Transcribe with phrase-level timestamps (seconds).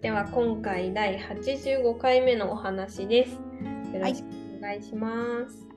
[0.00, 3.32] では今回第85回目のお話です。
[3.32, 4.26] よろしく
[4.56, 5.68] お願いします。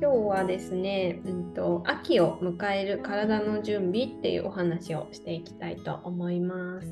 [0.00, 6.86] 日はですね、うんと、秋を迎える体の準備っていうお話をしていきたいと思います。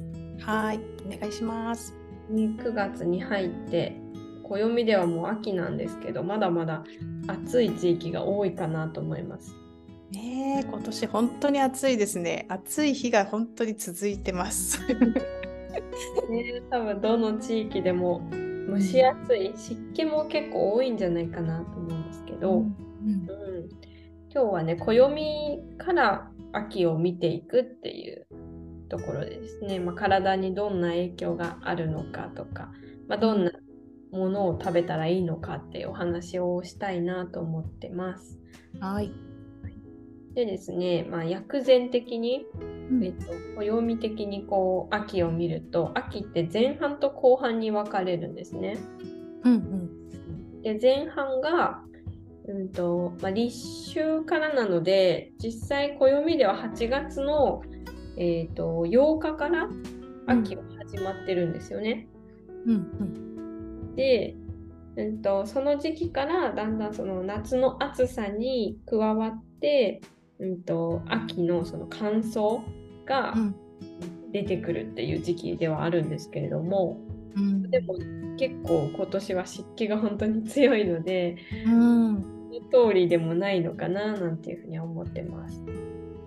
[0.44, 1.94] はい、お願いします。
[2.30, 3.96] 9月に入って
[4.42, 6.84] 暦ではもう秋なんですけどまだまだ
[7.26, 9.54] 暑い地域が多いかなと思います。
[10.10, 12.44] ねえ、今年本当に暑いですね。
[12.50, 14.78] 暑い日が本当に続いてます。
[16.30, 18.28] ね、多分どの地域でも
[18.68, 22.74] 蒸し暑い湿気も結構多いんじゃないかなと思うんですけど、うん
[24.34, 28.26] 今日はね暦から秋を見ていくっていう
[28.88, 32.72] ところでですね、まあ、体にどんな影響があるのかとか、
[33.08, 33.52] まあ、どんな
[34.10, 38.40] ものを食べたらいいのかっていうお話をしたいなと思ってます。
[38.80, 39.12] はい。
[40.34, 42.44] でですね、まあ、薬膳的に、
[42.90, 48.78] うんえっと、暦的にこう秋を見ると秋って前半と後半に分かれるんですね。
[49.44, 49.90] うん
[50.62, 51.82] で前半が、
[52.48, 53.54] うんとまあ、立
[53.90, 57.62] 秋からなので実際暦では8月の、
[58.16, 59.68] えー、と8日から
[60.26, 62.08] 秋は始まってるんですよね。
[62.66, 64.34] うんうんで、
[64.96, 70.00] うん、とその時期からだんだんその夏の暑さに加わって、
[70.38, 72.60] うん、と秋のその乾燥
[73.04, 73.54] がうん。
[74.32, 76.98] 出てくるっていう時期ではあるんですけれども
[77.36, 77.70] うん。
[77.70, 77.94] でも
[78.36, 82.22] 結構今年は湿気が本当に強いのでうん。
[82.70, 85.62] その通りでもないのかななんていうふうには思ってます。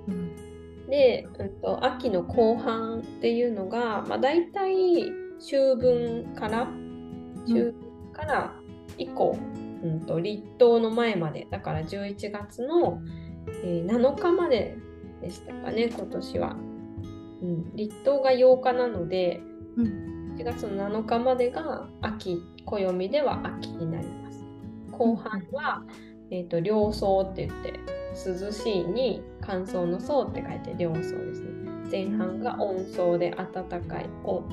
[0.07, 0.87] うん。
[0.89, 6.69] で、うん、と秋の後半っていうのが、まあ、大体秋分から
[7.43, 7.75] 秋分
[8.13, 8.53] から
[8.97, 9.37] 以降、
[9.83, 13.01] うん、と立冬の前までだから11月の、
[13.63, 14.77] えー7日まで
[15.21, 16.55] でしたかね今年は。
[17.41, 19.41] うん、立冬が8日なので
[19.75, 24.43] うん1月の7日までが秋暦では秋になります。
[24.91, 25.83] 後半は、
[26.31, 27.79] えー、と涼霜って言って
[28.15, 31.47] 涼しいに乾燥の霜って書いて涼霜ですね。
[31.89, 34.43] 前半が温霜で暖かいお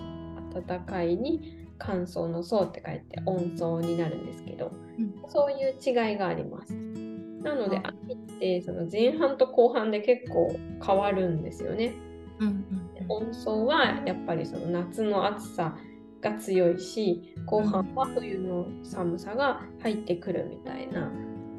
[0.67, 6.73] 暖かいに乾燥の霜って書いて温霜になるんですけど、うんそういう違いがあります。
[6.73, 11.94] なのでうん秋ってその前半と後半で結構変わるんですよね。
[12.38, 12.65] うん
[13.09, 15.77] 温燥はやっぱりその夏の暑さ
[16.22, 21.10] が強いし後半は冬の寒さが入ってくるみたいな、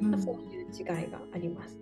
[0.01, 1.77] うんまあそういう違いがあります。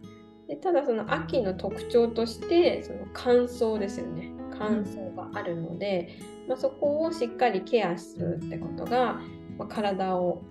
[0.47, 9.21] でただその秋の特徴としてその乾燥ですよね乾燥があるので、まあ、そこをしっかりケアするってことが、
[9.57, 10.43] まあ体を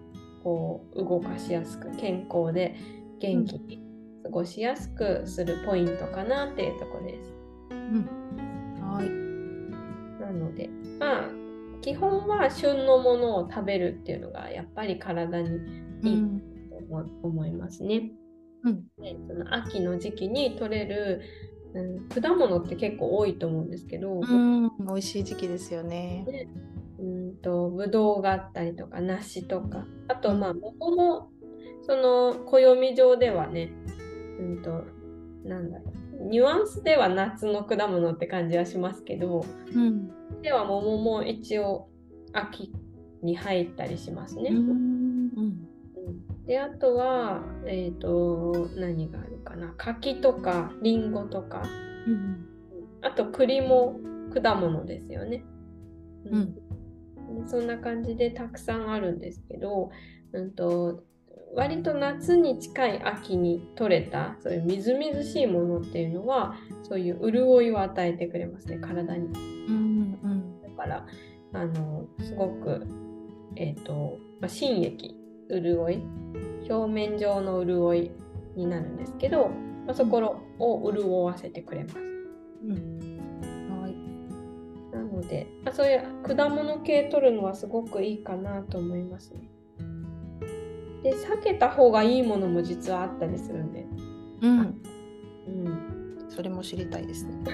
[0.43, 2.75] こう動かしやすく健康で
[3.21, 3.82] 元気に
[4.23, 7.35] 過ごしやすくするポイントかなっていうところです。
[7.71, 8.09] うん
[8.81, 10.21] はい。
[10.21, 10.69] なので、
[10.99, 11.29] まあ、
[11.81, 15.49] 基本は旬のものを食べるっていうのがやっぱり体に
[16.03, 16.41] いいうん
[16.71, 18.13] と思思いますね。
[18.65, 21.23] うんでその秋の時期に取れる、
[21.75, 26.25] うん、果物って結構多いと思うんですけど、うん美味しい時期ですよね。
[27.01, 31.33] うんとぶどうがあったりとか梨とかあとまあ桃も
[31.85, 33.73] その暦上ではね、
[34.43, 34.85] うんと
[35.45, 35.85] なんだろ
[36.21, 36.29] う。
[36.29, 39.45] ニュアンスでは夏の果物って感じはしますけど、
[39.75, 40.11] うん。
[40.43, 41.89] では桃も一応
[42.33, 42.73] 秋
[43.23, 44.51] に入ったりしますね。
[44.51, 44.71] うん。
[45.37, 46.47] うん。
[46.47, 49.75] であとは、えっと何があるかな。
[49.77, 51.63] 柿とかりんごとか。
[52.07, 52.49] うん
[53.03, 53.99] あと栗も
[54.33, 55.45] 果物ですよね。
[56.31, 56.55] うん。
[56.55, 56.61] で
[57.47, 59.91] そんな感じでたくさんあるんですけど、
[60.33, 61.05] うん、と
[61.55, 69.27] 割と夏に近い秋に取れたそういうみずみずしいものっていうのはそういう潤いを与えてくれますね体に。
[69.27, 71.07] うんうんだから
[71.55, 72.87] あのすごく、
[73.57, 75.15] えっとまあ、心液
[75.51, 76.03] 潤い
[76.71, 78.11] 表面上の潤い
[78.57, 79.49] になるんですけど、
[79.87, 80.19] まあ、そこ
[80.59, 81.99] を潤わせてくれます。
[81.99, 84.97] うんはい。
[84.97, 89.52] なので、まあ、そういう果物系取るのはすごくいいかなと思いますね。
[91.03, 93.87] で避けた方がいいものも実はあったりするんで、
[94.43, 97.33] うんうん、それも知りたいですね。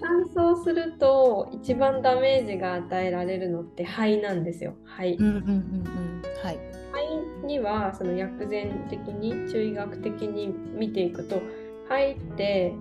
[0.00, 5.16] 乾燥すると一番ダメージが与えられるのって肺なんですよ肺。
[5.18, 6.58] うんうんうんうんはい。
[6.92, 11.40] 肺にはその薬膳的に中医学的に見ていくと
[11.88, 12.74] 肺って、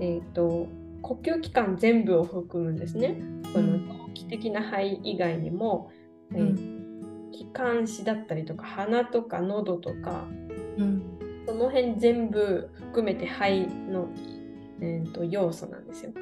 [0.00, 0.66] えー、と
[1.00, 3.22] 呼吸器官全部を含むんですね。
[3.54, 5.90] この長期的な肺以外にも、
[6.34, 6.75] えー
[7.36, 10.24] 気管支だったりとか鼻とか喉とか
[10.78, 11.02] うん。
[11.46, 14.08] その辺全部含めて肺の、
[14.80, 16.12] えー、と要素なんですよ。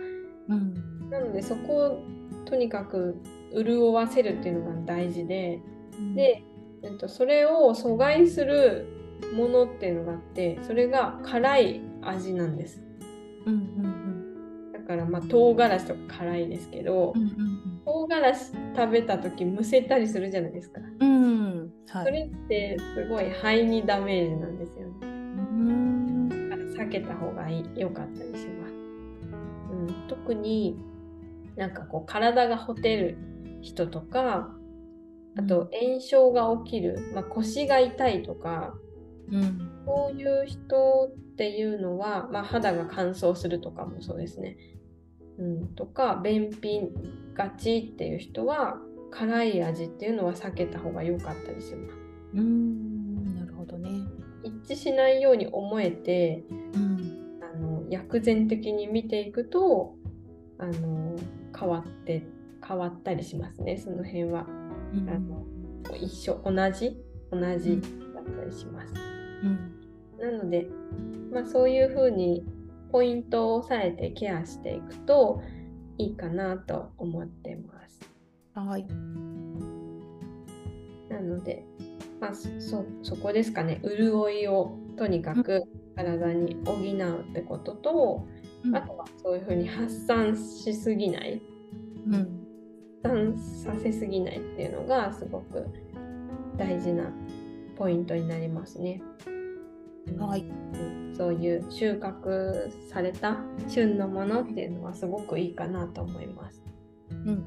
[0.49, 1.11] うん。
[1.11, 2.03] なのでそこを
[2.45, 3.17] とにかく
[3.55, 5.61] 潤わせるっていうのが大事で、
[5.99, 6.43] うん、で、
[6.83, 8.87] えっと、それを阻害する
[9.35, 12.83] ものっていうのがあってそれが辛い味なんです。
[13.47, 13.61] うんうん
[14.67, 20.81] うん、だからまあ唐辛子とか辛いですけど、うんうんうん、唐辛子食べた時むせたりするじゃないですか。
[21.01, 21.73] うん。
[21.89, 24.95] はい、それってすごい肺にダメージなんですよね。
[25.03, 26.29] うん。
[26.29, 28.75] だから避けた方がいい良かったりします。
[29.71, 30.79] うん、特に
[31.57, 33.19] なんかこう体がほてる
[33.61, 34.51] 人とか
[35.37, 38.75] あと炎症が起きる、まあ、腰が痛いとか、
[39.33, 44.57] うん、こういう人っていうのは、まあ、肌が乾燥するとかもそうですね、
[45.39, 46.81] うん、とか便秘
[47.35, 48.79] がちっていう人は
[49.11, 51.95] 辛い味っていうのは避けた方が良かったりします。
[52.35, 53.91] うんなるほどね。
[54.43, 56.45] 一致しないように思えて、
[56.75, 59.95] うん、あの薬膳的に見ていくと
[60.59, 61.17] あの
[61.59, 62.27] 変わって
[62.67, 63.77] 変わったりしますね。
[63.77, 64.47] その辺は、
[64.93, 65.45] うん、あの
[65.97, 66.97] 一緒同じ
[67.31, 67.81] 同じ
[68.15, 68.95] だったりします、
[69.43, 70.69] うん、なので、
[71.33, 72.45] まあ、そういうふうに
[72.95, 75.43] ポイントを押さえてケアしていくと
[75.99, 78.09] いいかなと思ってます。
[78.55, 78.87] はい。
[81.13, 81.65] なので、
[82.21, 83.83] まあ、そそこですかね。
[83.83, 85.65] 潤いをとにかく
[85.97, 88.29] 体に補うってことと、
[88.65, 91.43] うん、あとはそういうふうに発散しすぎない、
[92.07, 92.47] うん、
[93.03, 93.17] 発
[93.65, 95.67] 散させすぎないっていうのがすごく
[96.57, 97.11] 大事な
[97.77, 99.03] ポイントになりますね。
[100.17, 100.45] はい、
[101.17, 103.39] そういう収穫された
[103.69, 106.63] 旬のものっていうのはすごくいいかなと思います。
[107.11, 107.45] うん、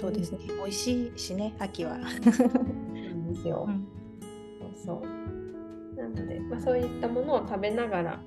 [0.00, 0.38] そうですね。
[0.58, 1.98] 美味しいしね、秋は。
[1.98, 3.66] なんですよ。
[3.68, 3.86] うん、
[4.84, 5.96] そうそう。
[5.96, 8.22] なので、まあ、そういったものを食べながら、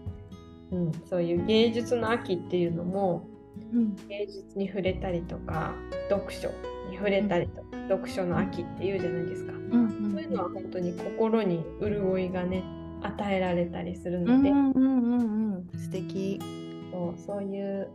[0.71, 3.27] うん、そういう芸術の秋っていうのも、
[3.73, 5.73] うん、芸術に触れたりとか
[6.09, 6.49] 読書
[6.89, 12.63] に触れたりとか、うん、読書の秋っていうじゃないですか、うんうん、そういうのは本当に心に潤いがね
[13.03, 16.39] 与えられたりするので、うんうんうんうん、素敵
[16.91, 17.89] そうそういう、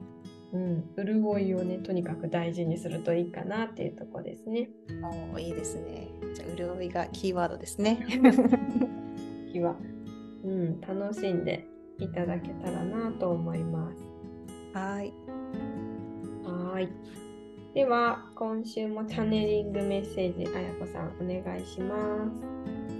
[0.52, 4.70] うん、潤いをねとにかく大事にするといいかなっていうとこですね。
[5.34, 6.08] おいいですね。
[6.34, 8.06] じゃあ潤いがキーワードですね。
[9.58, 9.76] 日は、
[10.44, 11.66] うん、楽しんで
[11.98, 14.02] いただけたらなと思います。
[14.72, 15.12] はい。
[16.44, 16.88] はい。
[17.74, 21.96] では、今週もチャネリングメッセージ、あやこさん、お願いしま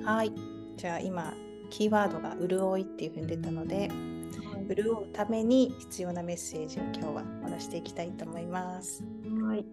[0.00, 0.05] す。
[0.05, 0.32] はい。
[0.76, 1.34] じゃあ、今、
[1.70, 9.05] キーワードが潤いっていうふうに出たので、はい、潤うために必要なメッセージを今日はお話していきたいと思います。
[9.43, 9.59] はい。
[9.59, 9.65] よ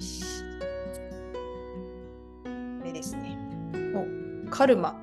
[0.00, 0.22] し。
[2.44, 3.38] これですね。
[3.94, 5.02] お、カルマ。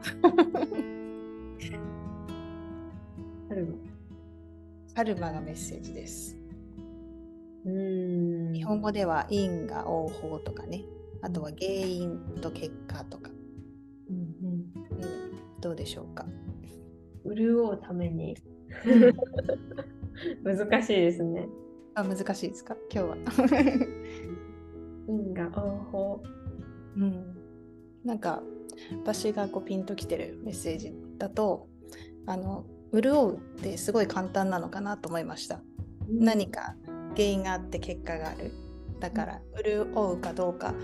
[3.50, 3.74] カルマ。
[4.96, 6.46] カルマがメッセージです。
[7.66, 10.84] うん日本語では因果応報とかね
[11.22, 13.32] あとは原因と結果とか、
[14.10, 15.15] うんうんうん、
[15.66, 16.28] どうでしょうか？
[17.26, 18.38] 潤うために。
[20.44, 21.50] 難しいですね。
[21.96, 22.78] あ難しいですか？
[22.94, 23.18] 今日は。
[25.08, 26.24] 因果応報。
[26.98, 27.36] うん。
[28.04, 28.44] なんか
[29.04, 31.68] 私がこうピンときてるメッセージだと
[32.28, 35.62] あの潤うってすごい簡単なのかなと思いました、
[36.08, 36.76] うん、何か
[37.16, 38.52] 原因があって結果がある。
[39.00, 40.76] だから潤うかどうか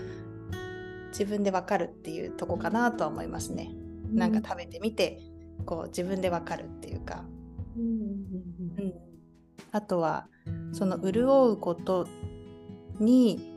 [1.10, 3.81] 自分で分かるっていうとこかなとは思いますね、うん、
[4.12, 5.20] なんか食べてみて
[5.64, 7.24] こう自分で分かるっていうか、
[7.76, 8.94] うん、うん、
[9.70, 10.26] あとは
[10.72, 12.06] その潤うこと
[12.98, 13.54] に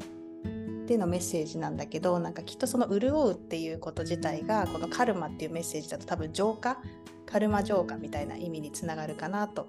[0.88, 6.80] でのメッセージなんだけどなんかきっとその潤うっていうこと自体がこのカルマっていうメッセージだと多分浄化
[7.26, 9.68] カルマ浄化みたいな意味につながるかなと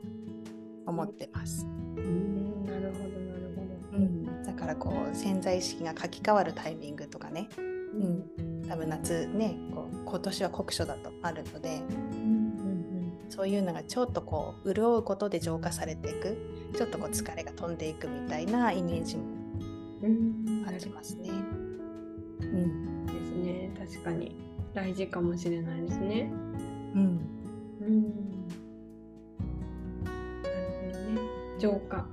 [0.87, 1.67] 思ってます。
[4.57, 12.27] からこう潜在意識が書き換わるタイミングとかね、うん、多分夏ねこう今年は酷暑だとあるので、うんうん
[13.25, 16.37] うん、そういうのがちょっとこう潤うことで浄化されていく
[16.77, 19.25] ちょっとこう疲れが飛んでいくみたいなイメージも
[20.65, 21.31] 感じますね。
[22.41, 23.71] うん、ですね。
[23.79, 24.37] 確かに。
[24.75, 26.31] 大事かもしれないですね。
[26.95, 27.21] うん、
[27.81, 28.13] うん。
[31.59, 32.07] 浄化。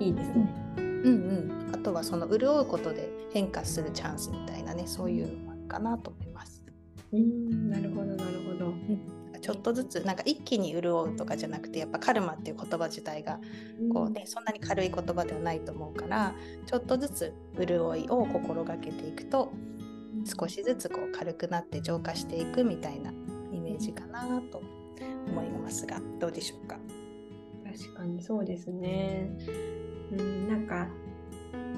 [0.00, 0.62] いいですね。
[0.76, 6.64] うんうん、あとはその潤うことで変化するチャンスみたいなねそういうのかなと思います。
[7.12, 8.98] うんなるほどなるほど、うん、
[9.40, 13.38] ちょっとずつなんか一気に潤うとかじゃなくてやっぱカルマっていう言葉自体が
[13.92, 19.52] こう、ね、そんなに軽い言葉ではないと思うからちょっとずつ潤いを心がけていくと
[20.24, 23.10] 少しずつこう軽くなって浄化していくみたいな
[23.52, 24.62] イメージかなと
[25.28, 26.78] 思いますがどうでしょうか？
[27.64, 29.30] 確かにそうですね。
[30.12, 30.88] うん、なんか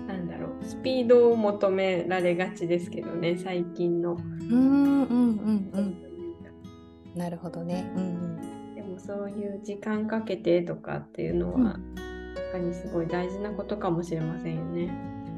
[0.06, 4.12] なんだろうスピードを求められがちですけどね最近の。
[4.12, 6.04] うんうんうんうん
[7.14, 7.92] なるほどね。
[7.96, 11.94] うんうん、でもそういう時間かけてとかっていうのは、うん、
[12.54, 14.84] かにすごい大事なことかもしれませんよね。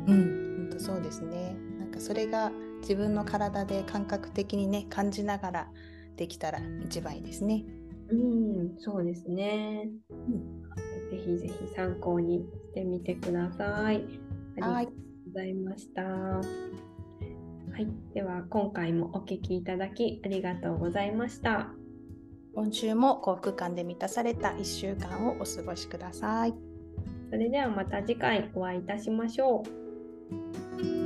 [0.07, 1.57] うん、本当そうですね。
[1.79, 5.69] なんかそれが自分の体で感覚的にね感じながら
[6.17, 7.65] できたら一番いいですね。
[8.11, 9.89] うん、そうですね。
[10.11, 10.63] うん、
[11.11, 14.26] ぜひぜひ参考にしてみてください。
[14.63, 14.93] ありがとう
[15.33, 16.03] ございました。
[16.03, 16.43] は
[17.79, 21.69] い、では今回もお聞きいただきありがとうございました。
[22.55, 26.55] 今週も幸福感で満たされた1週間をお過ごしください。
[27.31, 29.63] それではまた次回お会いいたしましょ
[31.03, 31.06] う。